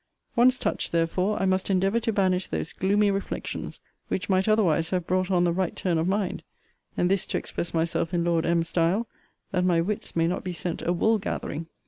[0.35, 5.05] Once touched, therefore, I must endeavour to banish those gloomy reflections, which might otherwise have
[5.05, 6.41] brought on the right turn of mind:
[6.97, 9.07] and this, to express myself in Lord M.'s style,
[9.51, 11.67] that my wits may not be sent a wool gathering.